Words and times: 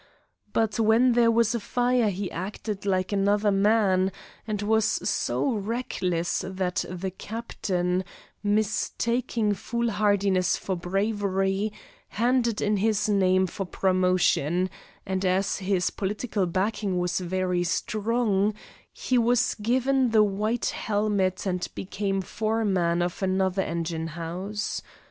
But 0.51 0.79
when 0.79 1.11
there 1.11 1.29
was 1.29 1.53
a 1.53 1.59
fire 1.59 2.09
he 2.09 2.31
acted 2.31 2.87
like 2.87 3.11
another 3.11 3.51
man, 3.51 4.11
and 4.47 4.59
was 4.63 4.83
so 4.83 5.53
reckless 5.53 6.43
that 6.47 6.83
the 6.89 7.11
captain, 7.11 8.03
mistaking 8.41 9.53
foolhardiness 9.53 10.57
for 10.57 10.75
bravery, 10.75 11.71
handed 12.07 12.61
in 12.61 12.77
his 12.77 13.07
name 13.07 13.45
for 13.45 13.63
promotion, 13.63 14.71
and 15.05 15.23
as 15.23 15.57
his 15.59 15.91
political 15.91 16.47
backing 16.47 16.97
was 16.97 17.19
very 17.19 17.63
strong, 17.63 18.55
he 18.91 19.19
was 19.19 19.53
given 19.53 20.09
the 20.09 20.23
white 20.23 20.69
helmet 20.69 21.45
and 21.45 21.67
became 21.75 22.21
foreman 22.21 23.03
of 23.03 23.21
another 23.21 23.61
engine 23.61 24.07
house. 24.07 24.81